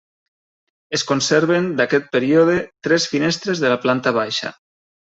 Es 0.97 1.03
conserven 1.11 1.69
d'aquest 1.81 2.09
període 2.17 2.57
tres 2.89 3.09
finestres 3.15 3.65
de 3.67 3.75
la 3.75 3.81
planta 3.89 4.19
baixa. 4.21 4.57